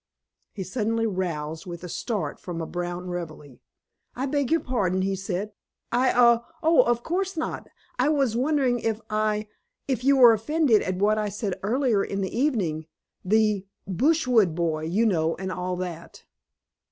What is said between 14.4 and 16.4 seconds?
Boy, you know, and all that."